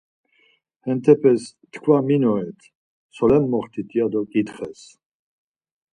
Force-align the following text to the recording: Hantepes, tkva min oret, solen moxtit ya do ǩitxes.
Hantepes, 0.85 1.43
tkva 1.71 1.97
min 2.07 2.23
oret, 2.33 2.59
solen 3.15 3.43
moxtit 3.51 3.89
ya 3.97 4.05
do 4.13 4.21
ǩitxes. 4.31 4.81